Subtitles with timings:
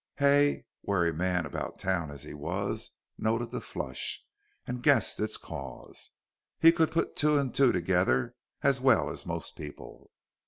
[0.15, 4.25] Hay, wary man about town as he was, noted the flush,
[4.65, 6.09] and guessed its cause.
[6.59, 8.33] He could put two and two together
[8.63, 10.09] as well as most people.